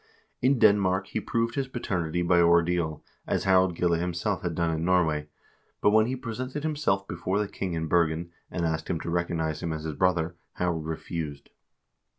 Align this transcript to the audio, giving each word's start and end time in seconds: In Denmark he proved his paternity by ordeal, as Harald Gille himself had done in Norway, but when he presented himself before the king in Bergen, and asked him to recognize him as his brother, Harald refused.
In 0.41 0.57
Denmark 0.57 1.09
he 1.09 1.19
proved 1.21 1.53
his 1.53 1.67
paternity 1.67 2.23
by 2.23 2.39
ordeal, 2.41 3.03
as 3.27 3.43
Harald 3.43 3.75
Gille 3.75 3.93
himself 3.93 4.41
had 4.41 4.55
done 4.55 4.73
in 4.73 4.83
Norway, 4.83 5.27
but 5.79 5.91
when 5.91 6.07
he 6.07 6.15
presented 6.15 6.63
himself 6.63 7.07
before 7.07 7.37
the 7.37 7.47
king 7.47 7.73
in 7.75 7.85
Bergen, 7.85 8.31
and 8.49 8.65
asked 8.65 8.89
him 8.89 8.99
to 9.01 9.11
recognize 9.11 9.61
him 9.61 9.71
as 9.71 9.83
his 9.83 9.93
brother, 9.93 10.33
Harald 10.53 10.87
refused. 10.87 11.49